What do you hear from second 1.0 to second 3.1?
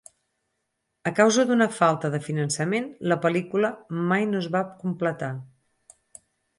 A causa d'una falta de finançament,